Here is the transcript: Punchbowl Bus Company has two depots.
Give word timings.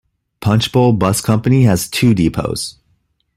Punchbowl 0.39 0.93
Bus 0.93 1.21
Company 1.21 1.65
has 1.65 1.87
two 1.87 2.15
depots. 2.15 2.79